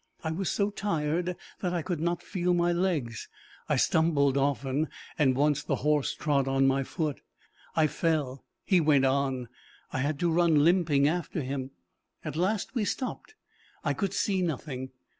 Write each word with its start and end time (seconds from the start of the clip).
I 0.23 0.31
was 0.31 0.49
so 0.49 0.71
tired 0.71 1.35
that 1.59 1.75
I 1.75 1.83
could 1.83 1.99
not 1.99 2.23
feel 2.23 2.55
my 2.55 2.71
legs. 2.73 3.29
I 3.69 3.75
stumbled 3.75 4.35
often, 4.35 4.87
and 5.19 5.35
once 5.35 5.61
the 5.61 5.75
horse 5.85 6.15
trod 6.15 6.47
on 6.47 6.65
my 6.65 6.81
foot. 6.81 7.21
I 7.75 7.85
fell; 7.85 8.43
he 8.65 8.81
went 8.81 9.05
on; 9.05 9.47
I 9.93 9.99
had 9.99 10.17
to 10.21 10.31
run 10.31 10.63
limping 10.63 11.07
after 11.07 11.43
him. 11.43 11.69
At 12.25 12.35
last 12.35 12.73
we 12.73 12.83
stopped. 12.83 13.35
I 13.83 13.93
could 13.93 14.15
see 14.15 14.41
nothing. 14.41 14.89